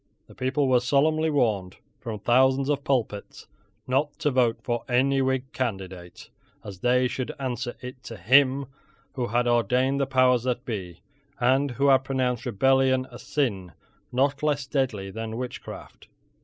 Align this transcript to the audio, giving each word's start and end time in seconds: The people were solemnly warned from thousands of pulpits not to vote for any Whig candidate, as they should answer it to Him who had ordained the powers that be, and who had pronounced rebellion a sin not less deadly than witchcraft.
The 0.25 0.33
people 0.33 0.67
were 0.67 0.79
solemnly 0.79 1.29
warned 1.29 1.77
from 1.99 2.17
thousands 2.17 2.69
of 2.69 2.83
pulpits 2.83 3.45
not 3.85 4.11
to 4.17 4.31
vote 4.31 4.57
for 4.63 4.83
any 4.89 5.21
Whig 5.21 5.51
candidate, 5.53 6.31
as 6.63 6.79
they 6.79 7.07
should 7.07 7.31
answer 7.37 7.75
it 7.81 8.01
to 8.05 8.17
Him 8.17 8.65
who 9.13 9.27
had 9.27 9.47
ordained 9.47 9.99
the 10.01 10.07
powers 10.07 10.41
that 10.41 10.65
be, 10.65 11.01
and 11.39 11.69
who 11.69 11.89
had 11.89 12.03
pronounced 12.03 12.47
rebellion 12.47 13.05
a 13.11 13.19
sin 13.19 13.73
not 14.11 14.41
less 14.41 14.65
deadly 14.65 15.11
than 15.11 15.37
witchcraft. 15.37 16.07